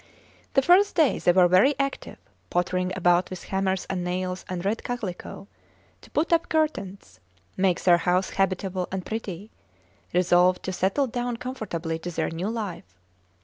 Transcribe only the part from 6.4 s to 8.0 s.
curtains, make their